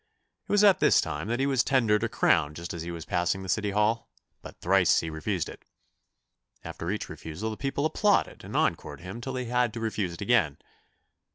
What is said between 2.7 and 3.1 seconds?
as he was